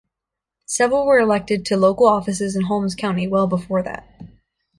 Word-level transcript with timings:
Several 0.65 1.05
were 1.05 1.19
elected 1.19 1.63
to 1.67 1.77
local 1.77 2.07
offices 2.07 2.55
in 2.55 2.63
Holmes 2.63 2.95
County 2.95 3.27
well 3.27 3.45
before 3.45 3.83
that. 3.83 4.03